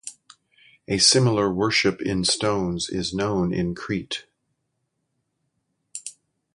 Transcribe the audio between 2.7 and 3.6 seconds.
is known